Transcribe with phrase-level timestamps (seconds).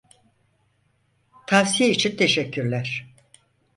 [1.47, 3.13] Tavsiye için teşekkürler.